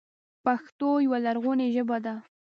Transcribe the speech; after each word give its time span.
پښتو 0.45 0.89
یوه 1.05 1.17
لرغونې 1.25 1.67
ژبه 1.75 1.97
ده 2.05 2.15